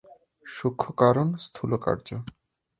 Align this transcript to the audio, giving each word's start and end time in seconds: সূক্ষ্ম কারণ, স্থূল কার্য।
সূক্ষ্ম 0.45 0.87
কারণ, 1.01 1.27
স্থূল 1.45 1.71
কার্য। 1.77 2.07